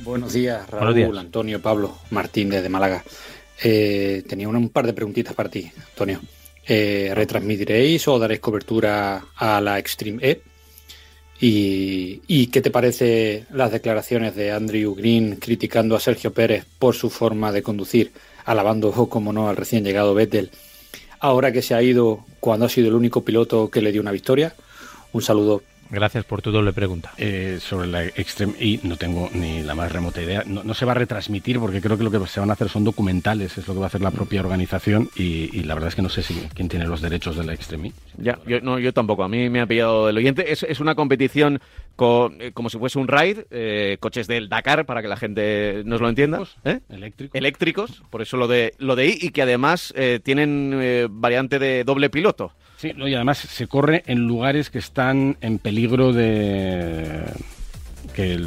[0.00, 3.04] Buenos días, Raúl, Antonio, Pablo, Martín desde Málaga.
[3.62, 6.20] Eh, tenía un, par de preguntitas para ti, Antonio.
[6.66, 10.42] Eh, ¿Retransmitiréis o daréis cobertura a la Extreme E?
[11.40, 16.94] ¿Y, ¿Y qué te parece las declaraciones de Andrew Green criticando a Sergio Pérez por
[16.94, 18.12] su forma de conducir?
[18.44, 20.50] alabando, como no, al recién llegado Vettel,
[21.20, 24.12] ahora que se ha ido cuando ha sido el único piloto que le dio una
[24.12, 24.54] victoria.
[25.12, 25.62] Un saludo.
[25.94, 27.12] Gracias por tu doble pregunta.
[27.18, 30.42] Eh, sobre la Extreme E no tengo ni la más remota idea.
[30.44, 32.82] No, se va a retransmitir porque creo que lo que se van a hacer son
[32.82, 36.02] documentales, es lo que va a hacer la propia organización y, la verdad es que
[36.02, 37.92] no sé si quién tiene los derechos de la Extreme E.
[38.18, 39.22] Ya, yo, no, yo tampoco.
[39.22, 40.50] A mí me ha pillado el oyente.
[40.50, 45.00] Es, es una competición eh, como si fuese un ride, eh, coches del Dakar, para
[45.00, 46.42] que la gente nos lo entienda.
[46.88, 47.38] Eléctricos.
[47.38, 52.10] Eléctricos, por eso lo de, lo de I, y que además tienen variante de doble
[52.10, 52.52] piloto.
[52.76, 57.24] Sí, y además se corre en lugares que están en peligro de...
[58.14, 58.40] que,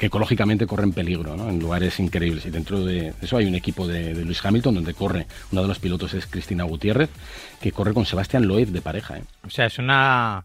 [0.00, 1.48] ecológicamente corren peligro, ¿no?
[1.48, 2.46] en lugares increíbles.
[2.46, 5.68] Y dentro de eso hay un equipo de, de Luis Hamilton donde corre, uno de
[5.68, 7.10] los pilotos es Cristina Gutiérrez,
[7.60, 9.18] que corre con Sebastián Loeb de pareja.
[9.18, 9.24] ¿eh?
[9.46, 10.44] O sea, es una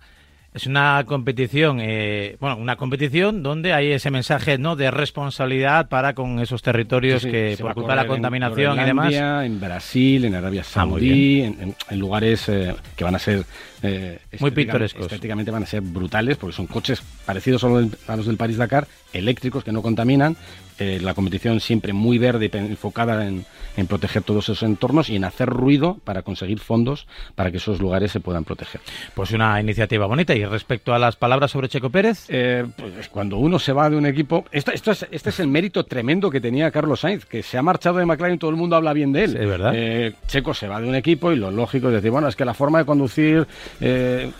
[0.53, 6.13] es una competición, eh, bueno, una competición donde hay ese mensaje no de responsabilidad para
[6.13, 9.13] con esos territorios que por culpa de la contaminación y demás.
[9.13, 13.43] En Brasil, en Arabia ah, Saudí, en, lugares eh, que van a ser
[13.81, 15.05] eh, muy pintorescos.
[15.05, 19.63] Estéticamente van a ser brutales porque son coches parecidos a los del París Dakar, eléctricos
[19.63, 20.37] que no contaminan.
[20.79, 23.45] La competición siempre muy verde y enfocada en,
[23.77, 27.79] en proteger todos esos entornos y en hacer ruido para conseguir fondos para que esos
[27.79, 28.81] lugares se puedan proteger.
[29.13, 30.35] Pues una iniciativa bonita.
[30.35, 32.25] Y respecto a las palabras sobre Checo Pérez.
[32.29, 34.45] Eh, pues cuando uno se va de un equipo.
[34.51, 37.61] Esto, esto es, este es el mérito tremendo que tenía Carlos Sainz, que se ha
[37.61, 39.37] marchado de McLaren y todo el mundo habla bien de él.
[39.37, 39.73] es verdad.
[39.75, 42.45] Eh, Checo se va de un equipo y lo lógico es decir, bueno, es que
[42.45, 43.47] la forma de conducir
[43.81, 44.31] eh,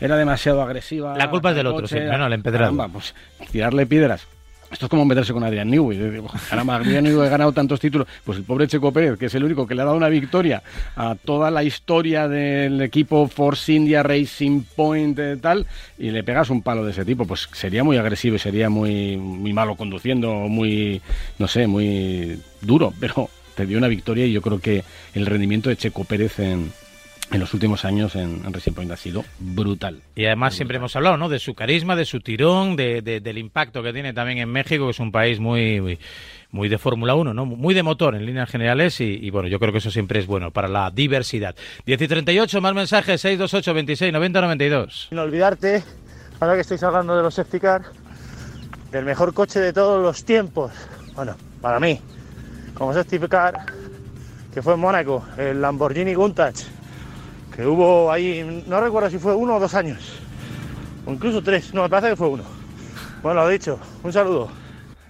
[0.00, 1.16] era demasiado agresiva.
[1.16, 2.74] La culpa es del otro, sí, bueno, el empedrado.
[2.74, 4.26] Vamos, pues tirarle piedras
[4.70, 6.20] esto es como meterse con Adrián Newey.
[6.50, 8.06] Adrián Newey ha ganado tantos títulos.
[8.24, 10.62] Pues el pobre Checo Pérez, que es el único que le ha dado una victoria
[10.96, 15.66] a toda la historia del equipo Force India Racing Point y tal,
[15.98, 19.16] y le pegas un palo de ese tipo, pues sería muy agresivo y sería muy,
[19.16, 21.00] muy malo conduciendo, muy,
[21.38, 22.92] no sé, muy duro.
[22.98, 26.72] Pero te dio una victoria y yo creo que el rendimiento de Checo Pérez en,
[27.30, 30.00] en los últimos años en, Racing Point ha sido brutal.
[30.14, 31.28] Y además siempre hemos hablado ¿no?
[31.28, 34.90] de su carisma, de su tirón, de, del impacto que tiene también en México, que
[34.90, 35.98] es un país muy,
[36.50, 37.44] muy, de Fórmula 1, ¿no?
[37.44, 40.50] muy de motor en líneas generales y, bueno, yo creo que eso siempre es bueno
[40.50, 41.54] para la diversidad.
[41.84, 45.06] 10 y 38, más mensajes, 628 26 90 92.
[45.08, 45.82] Sin olvidarte,
[46.40, 47.82] ahora que estáis hablando de los safety car,
[48.92, 50.72] del mejor coche de todos los tiempos,
[51.14, 52.00] bueno, para mí,
[52.74, 53.66] como safety car,
[54.54, 56.62] que fue en Mónaco, el Lamborghini Countach
[57.56, 60.20] que hubo ahí, no recuerdo si fue uno o dos años,
[61.06, 62.44] o incluso tres, no, me parece que fue uno.
[63.22, 64.50] Bueno, lo dicho, un saludo.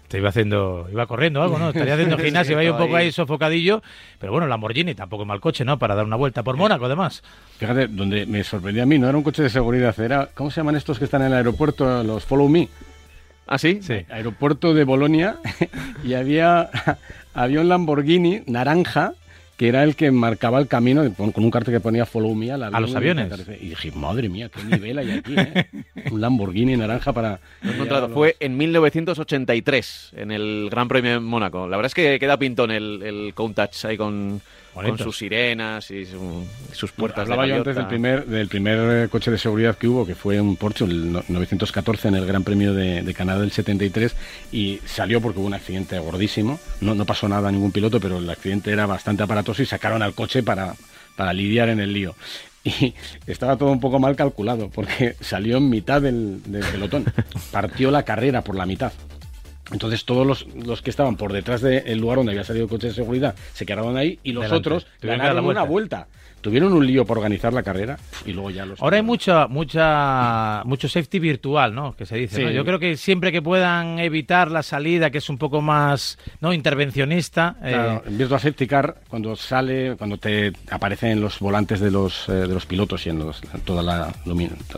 [0.06, 1.70] Te iba haciendo, iba corriendo algo, ¿no?
[1.70, 3.82] Estaría haciendo gimnasio, iba un poco ahí sofocadillo,
[4.20, 5.76] pero bueno, Lamborghini tampoco es mal coche, ¿no?
[5.80, 7.24] Para dar una vuelta por Mónaco, además.
[7.58, 10.60] Fíjate, donde me sorprendió a mí, no era un coche de seguridad, era, ¿cómo se
[10.60, 12.68] llaman estos que están en el aeropuerto, los Follow Me?
[13.48, 13.80] ¿Ah, sí?
[13.82, 14.06] Sí.
[14.08, 15.38] Aeropuerto de Bolonia
[16.04, 16.70] y había,
[17.34, 19.14] había un Lamborghini naranja
[19.56, 22.58] que era el que marcaba el camino con un cartel que ponía Follow Me a,
[22.58, 23.32] los aviones.
[23.60, 25.66] Y dije, madre mía, qué nivel hay aquí, ¿eh?
[26.10, 27.40] un Lamborghini naranja para...
[27.62, 31.66] Lo he encontrado, fue en 1983, en el Gran Premio de Mónaco.
[31.66, 34.42] La verdad es que queda pintón el, el Countach ahí con
[34.84, 36.06] con sus sirenas y
[36.72, 40.06] sus puertas hablaba yo antes del primer, del primer eh, coche de seguridad que hubo,
[40.06, 44.14] que fue un Porsche, el 914 en el Gran Premio de, Canadá del 73,
[44.52, 46.60] y salió porque hubo un accidente gordísimo.
[46.80, 50.02] No, no pasó nada a ningún piloto, pero el accidente era bastante aparatoso y sacaron
[50.02, 50.74] al coche para,
[51.16, 52.14] para lidiar en el lío
[52.66, 52.94] y
[53.26, 57.04] estaba todo un poco mal calculado porque salió en mitad del, del pelotón.
[57.52, 58.92] Partió la carrera por la mitad.
[59.72, 62.88] Entonces todos los, los, que estaban por detrás del lugar donde había salido el coche
[62.88, 66.06] de seguridad se quedaron ahí y los otros ganaron una vuelta.
[66.40, 68.80] tuvieron un lío por organizar la carrera y luego ya los...
[68.80, 71.96] Ahora hay mucha, mucha, mucho safety virtual, ¿no?
[71.96, 75.38] Que se dice, Yo creo que siempre que puedan evitar la salida, que es un
[75.38, 76.52] poco más, ¿no?
[76.52, 77.56] Intervencionista...
[77.64, 82.28] Eh, claro, en Virtual Safety Car, cuando sale, cuando te aparecen los volantes de los,
[82.28, 84.14] eh, de los pilotos y en los, toda la,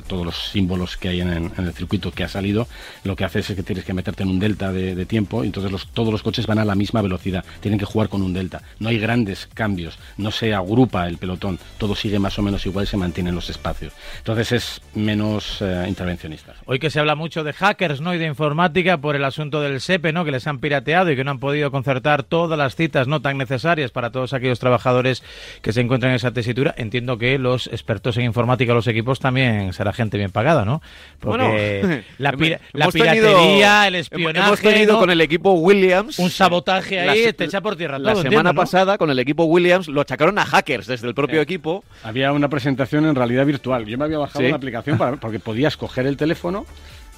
[0.07, 2.66] todos los símbolos que hay en, el circuito que ha salido,
[3.05, 5.72] lo que hace es que tienes que meterte en un delta de, tiempo y entonces
[5.72, 8.62] los, todos los coches van a la misma velocidad, tienen que jugar con un delta.
[8.78, 12.84] No hay grandes cambios, no se agrupa el pelotón todo sigue más o menos igual
[12.84, 13.92] y se mantienen los espacios.
[14.18, 16.54] Entonces es menos eh, intervencionista.
[16.66, 18.14] Hoy que se habla mucho de hackers ¿no?
[18.14, 20.24] y de informática por el asunto del SEPE, ¿no?
[20.24, 23.38] que les han pirateado y que no han podido concertar todas las citas no tan
[23.38, 25.22] necesarias para todos aquellos trabajadores
[25.62, 29.72] que se encuentran en esa tesitura, entiendo que los expertos en informática, los equipos, también
[29.72, 30.82] será gente bien pagada, ¿no?
[31.20, 32.32] Porque la,
[32.92, 34.46] piratería, el espionaje...
[34.46, 34.60] Hemos
[34.98, 36.18] con el equipo Williams...
[36.18, 40.00] Un sabotaje ahí, te echa por tierra La semana pasada, con el equipo Williams, lo
[40.00, 41.85] achacaron a hackers desde el propio equipo.
[42.02, 43.87] Había una presentación en realidad virtual.
[43.87, 46.66] Yo me había bajado una aplicación para, porque podías coger el teléfono,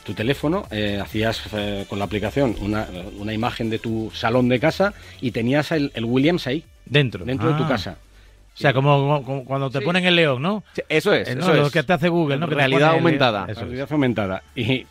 [0.05, 2.87] tu teléfono, eh, hacías eh, con la aplicación una,
[3.19, 6.65] una, imagen de tu salón de casa y tenías el, Williams ahí.
[6.87, 7.25] Dentro.
[7.25, 7.69] Dentro de tu ah.
[7.69, 7.97] casa.
[8.55, 10.65] O sea, como, cuando te ponen el león, ¿no?
[10.89, 11.29] eso es.
[11.29, 12.47] eso lo que te hace Google, ¿no?
[12.47, 13.47] realidad aumentada.
[13.47, 14.43] realidad aumentada.
[14.55, 14.87] Y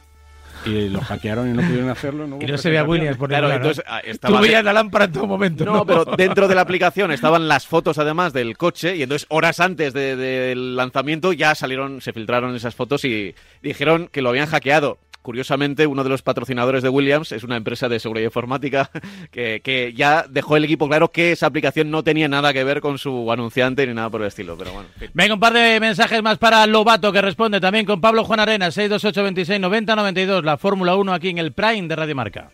[0.65, 2.27] y lo hackearon y no pudieron hacerlo.
[2.27, 4.37] No y no se veía Williams por Claro, entonces ah, estaba...
[4.37, 5.65] Tú veías la lámpara en todo momento.
[5.65, 9.59] No, pero dentro de la aplicación estaban las fotos además del coche y entonces horas
[9.59, 14.97] antes del lanzamiento ya salieron, se filtraron esas fotos y dijeron que lo habían hackeado
[15.29, 18.89] curiosamente, uno de los patrocinadores de Williams es una empresa de seguridad informática
[19.31, 22.97] que, ya dejó el equipo claro que esa aplicación no tenía nada que ver con
[22.97, 24.57] su anunciante ni nada por el estilo.
[24.57, 24.89] Pero bueno.
[25.13, 28.71] Venga, un par de mensajes más para Lobato que responde también con Pablo Juan Arena,
[28.71, 32.49] 628 26 90 92, la Fórmula 1 aquí en el Prime de Radio Marca.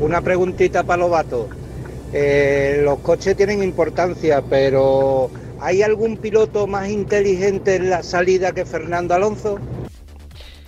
[0.00, 1.48] Una preguntita para Lobato.
[2.12, 8.64] Eh, los coches tienen importancia, pero ¿hay algún piloto más inteligente en la salida que
[8.64, 9.60] Fernando Alonso?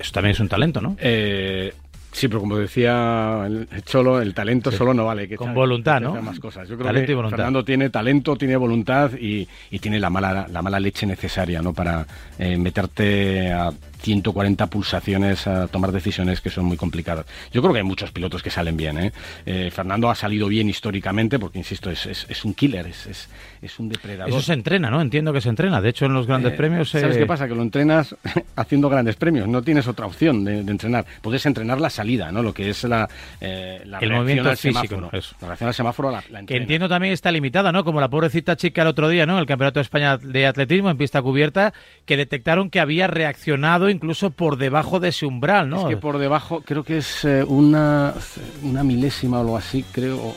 [0.01, 0.97] Eso también es un talento, ¿no?
[0.99, 1.75] Eh,
[2.13, 5.29] sí, pero como decía el Cholo, el talento solo no vale.
[5.29, 6.21] Que Con voluntad, ¿no?
[6.21, 6.69] Más cosas.
[6.69, 9.47] Yo creo que Fernando tiene talento, tiene voluntad y,
[9.81, 11.73] tiene la mala, la mala leche necesaria, ¿no?
[11.73, 12.07] Para
[12.39, 17.27] eh, meterte a 140 pulsaciones a tomar decisiones que son muy complicadas.
[17.53, 18.99] Yo creo que hay muchos pilotos que salen bien.
[18.99, 19.13] ¿eh?
[19.47, 23.29] eh Fernando ha salido bien históricamente porque, insisto, es, es, un killer, es,
[23.61, 24.31] es, un depredador.
[24.31, 25.01] Eso se entrena, ¿no?
[25.01, 25.81] Entiendo que se entrena.
[25.81, 26.91] De hecho, en los grandes eh, premios...
[26.91, 27.47] ¿Sabes qué pasa?
[27.47, 28.17] Que lo entrenas
[28.57, 29.49] haciendo grandes premios.
[29.49, 31.05] No tienes otra opción de, entrenar.
[31.23, 32.43] Puedes entrenar la salida, ¿no?
[32.43, 33.07] Lo que es la,
[33.41, 34.97] eh, El movimiento físico.
[34.97, 35.11] ¿no?
[35.13, 37.85] La reacción al semáforo la, Que entiendo también está limitada, ¿no?
[37.85, 39.39] Como la pobrecita chica el otro día, ¿no?
[39.39, 41.75] El Campeonato de España de Atletismo en pista cubierta,
[42.07, 45.83] que detectaron que había reaccionado incluso por debajo de ese umbral, ¿no?
[45.83, 48.15] Es que por debajo, creo que es eh, una,
[48.63, 50.35] una milésima o algo así, creo.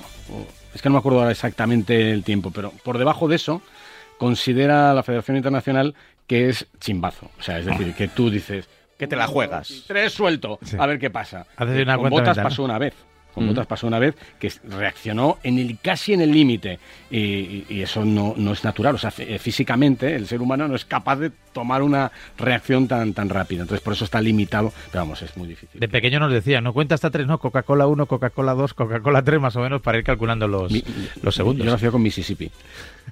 [0.73, 3.62] es que no me acuerdo ahora exactamente el tiempo, pero por debajo de eso
[4.17, 5.95] considera la Federación Internacional
[6.28, 7.30] que es chimbazo.
[7.39, 8.67] O sea, es decir, que tú dices...
[9.03, 9.83] Que te la juegas.
[9.87, 11.45] Tres suelto, a ver qué pasa.
[11.59, 12.93] una Con botas pasó una vez
[13.33, 18.05] con otras pasó una vez que reaccionó en el casi en el límite y, eso
[18.05, 21.81] no, no, es natural, o sea, físicamente el ser humano no es capaz de tomar
[21.81, 25.79] una reacción tan tan rápida, entonces por eso está limitado, pero vamos, es muy difícil.
[25.79, 29.41] De pequeño nos decía, no cuenta hasta tres, no, Coca-Cola 1, Coca-Cola 2, Coca-Cola 3
[29.41, 30.71] más o menos para ir calculando los,
[31.21, 31.65] los segundos.
[31.65, 32.51] Yo lo hacía con Mississippi.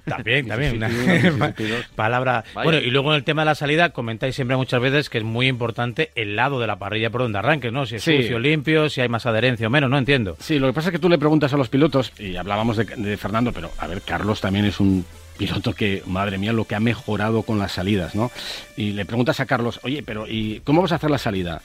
[0.04, 0.80] También, también.
[1.94, 2.44] palabra.
[2.54, 5.24] Bueno, y luego en el tema de la salida, comentáis siempre muchas veces que es
[5.24, 7.86] muy importante el lado de la parrilla por donde arranques, ¿no?
[7.86, 10.11] Si es sucio, limpio, si hay más adherencia o menos, no entiendo.
[10.40, 13.16] Sí, lo que pasa es que tú le preguntas a los pilotos, y hablábamos de,
[13.16, 15.04] Fernando, pero a ver, Carlos también es un
[15.38, 18.30] piloto que, madre mía, lo que ha mejorado con las salidas, ¿no?
[18.76, 21.62] Y le preguntas a Carlos, oye, pero ¿y cómo vas a hacer la salida?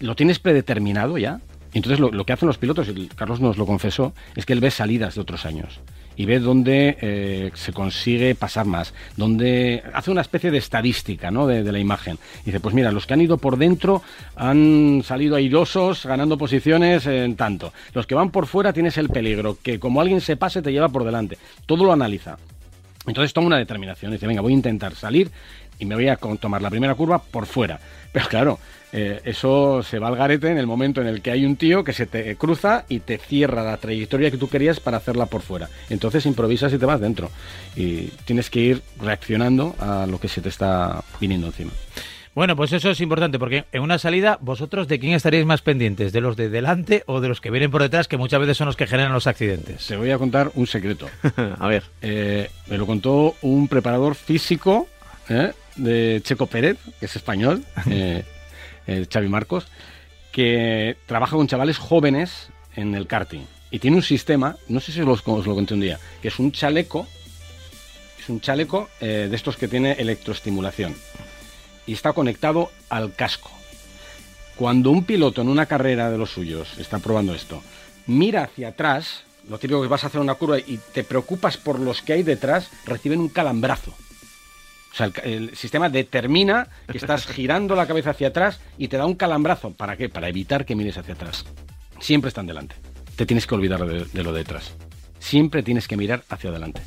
[0.00, 1.40] ¿Lo tienes predeterminado ya?
[1.74, 4.60] entonces lo, lo, que hacen los pilotos, y Carlos nos lo confesó, es que él
[4.60, 5.80] ve salidas de otros años
[6.16, 11.46] y ve dónde eh, se consigue pasar más, dónde hace una especie de estadística ¿no?
[11.46, 12.18] de, la imagen.
[12.44, 14.02] dice, pues mira, los que han ido por dentro
[14.36, 17.72] han salido airosos, ganando posiciones en tanto.
[17.94, 20.88] Los que van por fuera tienes el peligro, que como alguien se pase te lleva
[20.88, 21.38] por delante.
[21.66, 22.36] Todo lo analiza.
[23.06, 25.30] Entonces toma una determinación, dice, venga, voy a intentar salir
[25.78, 27.80] y me voy a tomar la primera curva por fuera.
[28.12, 28.58] Pero claro,
[28.92, 31.82] eh, eso se va al garete en el momento en el que hay un tío
[31.82, 35.40] que se te cruza y te cierra la trayectoria que tú querías para hacerla por
[35.40, 35.68] fuera.
[35.88, 37.30] Entonces improvisas y te vas dentro.
[37.74, 41.72] Y tienes que ir reaccionando a lo que se te está viniendo encima.
[42.34, 46.12] Bueno, pues eso es importante porque en una salida, vosotros de quién estaréis más pendientes,
[46.12, 48.66] de los de delante o de los que vienen por detrás, que muchas veces son
[48.66, 49.86] los que generan los accidentes.
[49.86, 51.08] Te voy a contar un secreto.
[51.58, 51.84] a ver.
[52.00, 54.88] Eh, me lo contó un preparador físico
[55.28, 55.52] ¿eh?
[55.76, 57.64] de Checo Pérez, que es español.
[57.90, 58.24] eh,
[58.86, 59.66] Xavi Marcos,
[60.32, 63.46] que trabaja con chavales jóvenes en el karting.
[63.70, 66.38] Y tiene un sistema, no sé si os, os lo conté un día, que es
[66.38, 67.06] un chaleco,
[68.20, 70.94] es un chaleco eh, de estos que tiene electroestimulación.
[71.86, 73.50] Y está conectado al casco.
[74.56, 77.62] Cuando un piloto en una carrera de los suyos está probando esto,
[78.06, 81.80] mira hacia atrás, lo típico que vas a hacer una curva y te preocupas por
[81.80, 83.94] los que hay detrás, reciben un calambrazo.
[84.92, 89.06] O sea, el, sistema determina que estás girando la cabeza hacia atrás y te da
[89.06, 89.72] un calambrazo.
[89.72, 90.08] ¿Para qué?
[90.08, 91.44] Para evitar que mires hacia atrás.
[92.00, 92.74] Siempre están delante.
[93.16, 94.74] Te tienes que olvidar de, de lo detrás.
[95.18, 96.82] Siempre tienes que mirar hacia adelante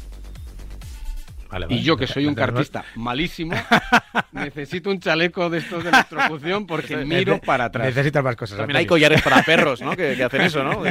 [1.70, 3.56] y yo, que soy un cartista malísimo,
[4.32, 7.88] necesito un chaleco de estos de electrocución porque miro para atrás.
[7.88, 8.58] Necesitas más cosas.
[8.58, 9.96] También hay collares para perros, ¿no?
[9.96, 10.84] Que, hacen eso, ¿no?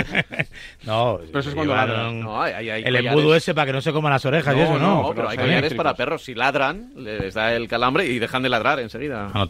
[0.85, 2.21] no, pero eso es cuando ladran.
[2.21, 4.79] No, hay, hay el embudo ese para que no se coman las orejas y eso,
[4.79, 5.03] ¿no?
[5.03, 6.25] No, pero hay collares para perros.
[6.25, 9.31] Si ladran, les da el calambre y dejan de ladrar enseguida.
[9.35, 9.47] No,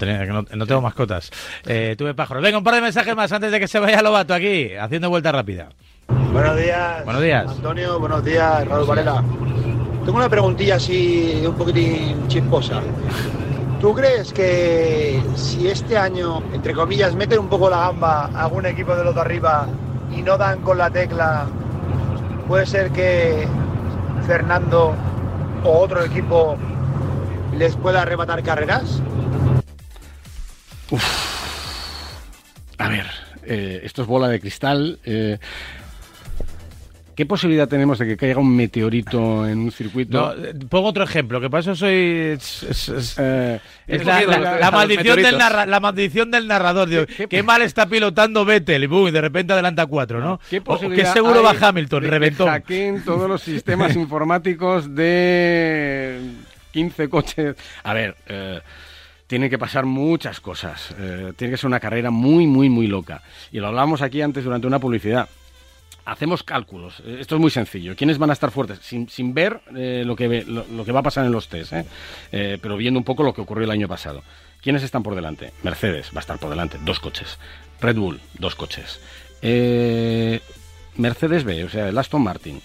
[0.55, 1.31] no, tengo mascotas.
[1.66, 2.42] Eh, tuve pájaros.
[2.42, 5.33] Venga, un par de mensajes más antes de que se vaya Lobato aquí, haciendo vuelta
[5.33, 5.68] rápida.
[6.09, 7.05] Buenos días.
[7.05, 7.48] Buenos días.
[7.48, 9.24] Antonio, buenos días, Raúl Varela.
[10.04, 12.82] Tengo una preguntilla así un poquitín chisposa.
[13.80, 18.66] ¿Tú crees que si este año, entre comillas, meten un poco la gamba a algún
[18.66, 19.66] equipo de los de arriba
[20.14, 21.46] y no dan con la tecla,
[22.46, 23.46] puede ser que
[24.26, 24.94] Fernando
[25.64, 26.56] o otro equipo
[27.56, 29.00] les pueda arrebatar carreras?
[32.78, 33.06] A ver,
[33.44, 34.98] eh, esto es bola de cristal.
[35.04, 35.38] Eh,
[37.14, 40.35] ¿Qué posibilidad tenemos de que caiga un meteorito en un circuito?
[40.37, 42.37] Eh, pongo otro ejemplo, que para eso soy...
[43.18, 47.07] Eh, la, maldición del la, maldición del narrador.
[47.07, 48.85] ¿qué, mal está pilotando Vettel?
[48.85, 50.40] Y, boom, de repente adelanta cuatro, ¿no?
[50.50, 50.61] ¿Qué,
[50.94, 52.03] ¿Qué seguro va Hamilton?
[52.03, 52.46] Reventó.
[52.66, 56.20] Que todos los sistemas informáticos de
[56.72, 57.57] 15 coches.
[57.85, 58.16] A ver...
[58.27, 58.61] Eh,
[59.27, 60.94] tiene que pasar muchas cosas.
[61.37, 63.22] tiene que ser una carrera muy, muy, muy loca.
[63.50, 65.29] Y lo hablábamos aquí antes durante una publicidad
[66.04, 67.00] hacemos cálculos.
[67.04, 67.96] Eh, esto es muy sencillo.
[67.96, 68.78] ¿Quiénes van a estar fuertes?
[68.82, 71.86] Sin, sin ver eh, lo, que lo, que va a pasar en los test, ¿eh?
[72.60, 74.22] pero viendo un poco lo que ocurrió el año pasado.
[74.60, 75.52] ¿Quiénes están por delante?
[75.62, 77.38] Mercedes va a estar por delante, dos coches.
[77.80, 79.00] Red Bull, dos coches.
[80.96, 82.62] Mercedes B, o sea, el Aston Martin,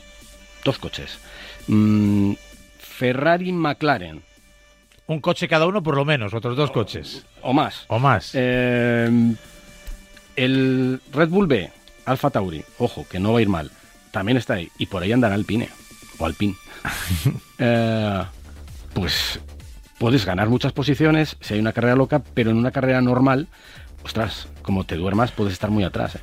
[0.64, 1.20] dos coches.
[1.68, 2.34] Mm,
[2.78, 4.22] Ferrari McLaren.
[5.08, 7.26] Un coche cada uno por lo menos, otros dos coches.
[7.42, 7.84] O más.
[7.88, 8.34] O más.
[8.36, 9.36] el
[11.12, 11.72] Red Bull B,
[12.10, 13.72] Alfa Tauri, ojo, que no va a ir mal,
[14.12, 14.72] también está ahí.
[14.78, 15.70] Y por ahí andará Alpine,
[16.18, 16.56] o Alpine.
[17.62, 18.24] Eh,
[18.94, 19.42] pues
[19.98, 23.50] puedes ganar muchas posiciones si hay una carrera loca, pero en una carrera normal,
[24.02, 26.16] ostras, como te duermas, puedes estar muy atrás.
[26.16, 26.20] ¿eh?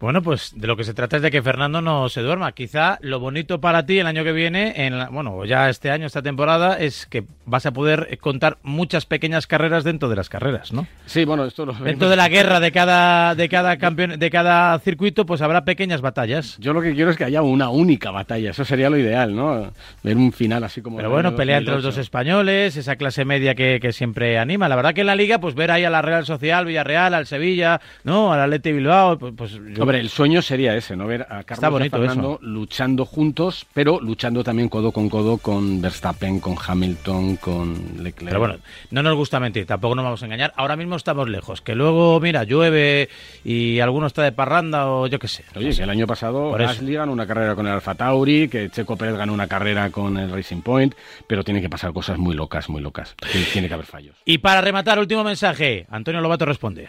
[0.00, 2.52] Bueno, pues de lo que se trata es de que Fernando no se duerma.
[2.52, 6.22] Quizá lo bonito para ti el año que viene, en bueno, ya este año, esta
[6.22, 10.86] temporada, es que vas a poder contar muchas pequeñas carreras dentro de las carreras, ¿no?
[11.06, 14.78] Sí, bueno, esto lo Dentro de la guerra de cada, de cada campeón, de cada
[14.80, 16.56] circuito, pues habrá pequeñas batallas.
[16.58, 19.72] Yo lo que quiero es que haya una única batalla, eso sería lo ideal, ¿no?
[20.02, 20.96] Ver un final así como...
[20.96, 24.68] Pero bueno, pelea entre los dos españoles, esa clase media que, siempre anima.
[24.68, 27.26] La verdad que en la Liga, pues ver ahí a la Real Social, Villarreal, al
[27.26, 28.32] Sevilla, ¿no?
[28.32, 29.34] Al Atleti Bilbao, pues...
[29.36, 31.06] pues Hombre, el sueño sería ese, ¿no?
[31.06, 36.40] Ver a Carlos y Fernando luchando juntos, pero luchando también codo con codo con Verstappen,
[36.40, 38.30] con Hamilton, con Leclerc.
[38.30, 38.56] Pero bueno,
[38.90, 40.54] no nos gusta mentir, tampoco nos vamos a engañar.
[40.56, 43.10] Ahora mismo estamos lejos, que luego, mira, llueve
[43.44, 45.44] y alguno está de parranda o yo qué sé.
[45.54, 48.96] Oye, que el año pasado Gasly ganó una carrera con el Alfa Tauri, que Checo
[48.96, 50.94] Pérez ganó una carrera con el Racing Point,
[51.26, 53.14] pero tiene que pasar cosas muy locas, muy locas.
[53.52, 54.16] Tiene que haber fallos.
[54.24, 56.88] Y para rematar, último mensaje, Antonio Lobato responde.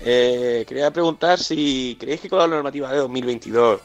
[0.00, 3.80] Eh, quería preguntar si creéis que con la normativa de 2022,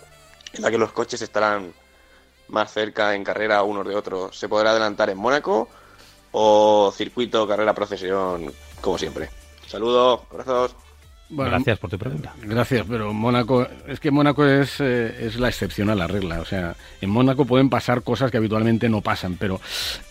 [0.53, 1.73] en la que los coches estarán
[2.49, 5.69] más cerca en carrera unos de otros, ¿se podrá adelantar en Mónaco
[6.31, 9.29] o circuito, carrera, procesión, como siempre?
[9.67, 10.75] Saludos, abrazos.
[11.29, 12.33] Gracias por tu pregunta.
[12.43, 16.39] Gracias, pero Mónaco, es que Mónaco es, eh, es la excepción a la regla.
[16.41, 19.59] O sea, en Mónaco pueden pasar cosas que habitualmente no pasan, pero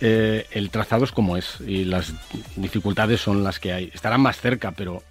[0.00, 2.12] eh, el trazado es como es y las
[2.56, 3.90] dificultades son las que hay.
[3.94, 5.02] Estarán más cerca, pero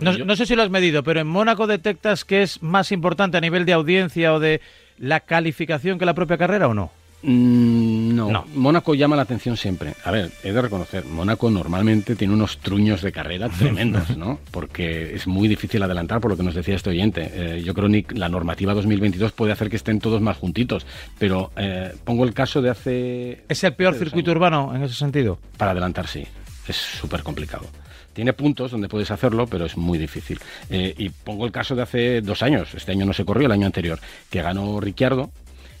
[0.00, 3.36] no, no, sé si lo has medido, pero en Mónaco detectas que es más importante
[3.36, 4.60] a nivel de audiencia o de
[4.98, 6.90] la calificación que la propia carrera o no.
[7.22, 8.46] Mm, no.
[8.54, 9.94] Mónaco llama la atención siempre.
[10.04, 14.38] A ver, he de reconocer, Mónaco normalmente tiene unos truños de carrera tremendos, ¿no?
[14.50, 17.30] Porque es muy difícil adelantar, por lo que nos decía este oyente.
[17.34, 20.86] Eh, yo creo que la normativa 2022 puede hacer que estén todos más juntitos,
[21.18, 23.44] pero eh, pongo el caso de hace...
[23.48, 25.38] ¿Es el peor circuito urbano en ese sentido?
[25.56, 26.26] Para adelantar, sí.
[26.66, 27.66] Es súper complicado.
[28.12, 30.38] Tiene puntos donde puedes hacerlo, pero es muy difícil.
[30.68, 33.52] Eh, y pongo el caso de hace dos años, este año no se corrió, el
[33.52, 33.98] año anterior,
[34.30, 35.30] que ganó Ricciardo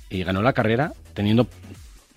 [0.08, 1.46] y ganó la carrera teniendo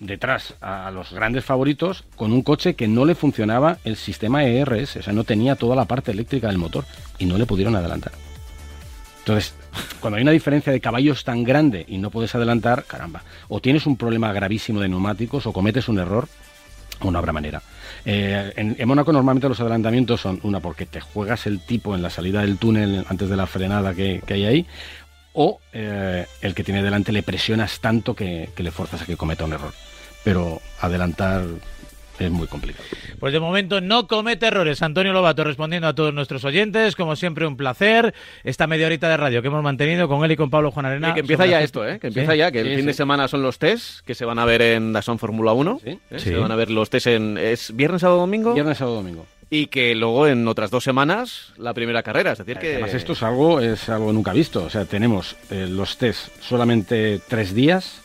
[0.00, 4.96] detrás a los grandes favoritos con un coche que no le funcionaba el sistema ERS,
[4.96, 6.84] o sea, no tenía toda la parte eléctrica del motor
[7.18, 8.12] y no le pudieron adelantar.
[9.20, 9.54] Entonces,
[10.00, 13.86] cuando hay una diferencia de caballos tan grande y no puedes adelantar, caramba, o tienes
[13.86, 16.28] un problema gravísimo de neumáticos o cometes un error
[17.00, 17.62] o no habrá manera.
[18.06, 22.10] Eh, en, Mónaco normalmente los adelantamientos son una porque te juegas el tipo en la
[22.10, 24.66] salida del túnel antes de la frenada que, hay ahí,
[25.32, 29.44] o eh, el que tiene delante le presionas tanto que, le forzas a que cometa
[29.44, 29.72] un error.
[30.22, 31.44] Pero adelantar
[32.18, 32.84] es muy complicado.
[33.18, 34.82] Pues de momento no comete errores.
[34.82, 36.94] Antonio Lobato respondiendo a todos nuestros oyentes.
[36.94, 38.14] Como siempre, un placer.
[38.44, 41.10] Esta media horita de radio que hemos mantenido con él y con Pablo Juan Arena.
[41.10, 41.98] Y que empieza ya esto, ¿eh?
[41.98, 44.44] Que empieza ya, que el fin de semana son los test que se van a
[44.44, 45.80] ver en la Son Fórmula 1.
[45.84, 45.98] ¿eh?
[46.16, 47.38] Se van a ver los test en.
[47.38, 48.54] ¿Es viernes, sábado, domingo?
[48.54, 49.26] Viernes, sábado, domingo.
[49.50, 52.32] Y que luego en otras dos semanas la primera carrera.
[52.32, 52.74] Es decir, que.
[52.74, 54.64] Además, esto es algo, es algo nunca visto.
[54.64, 58.02] O sea, tenemos eh, los test solamente tres días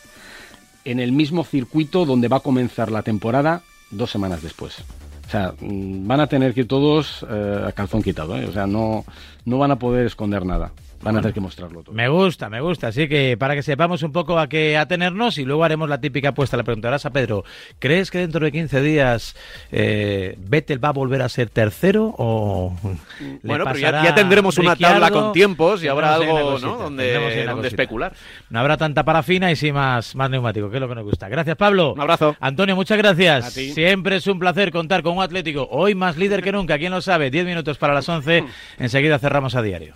[0.84, 4.78] en el mismo circuito donde va a comenzar la temporada dos semanas después.
[5.26, 8.46] O sea, mm, van a tener que ir todos eh, a calzón quitado, ¿eh?
[8.46, 9.04] o sea, no,
[9.44, 10.72] no van a poder esconder nada.
[11.02, 11.94] Van a tener que mostrarlo todo.
[11.94, 12.88] Me gusta, me gusta.
[12.88, 16.30] Así que para que sepamos un poco a qué atenernos y luego haremos la típica
[16.30, 16.58] apuesta.
[16.58, 17.44] Le preguntarás a Pedro,
[17.78, 19.34] ¿crees que dentro de 15 días
[19.72, 22.76] eh, Vettel va a volver a ser tercero o
[23.42, 26.76] Bueno, pero ya, tendremos una tabla con tiempos y habrá algo ¿no?
[26.76, 28.12] donde, donde especular.
[28.50, 31.28] No habrá tanta parafina y sí más, más neumático, que es lo que nos gusta.
[31.28, 31.94] Gracias, Pablo.
[31.94, 32.36] Un abrazo.
[32.40, 33.54] Antonio, muchas gracias.
[33.54, 36.76] Siempre es un placer contar con un Atlético hoy más líder que nunca.
[36.76, 37.30] ¿Quién lo sabe?
[37.30, 38.44] 10 minutos para las 11.
[38.78, 39.94] Enseguida cerramos a diario.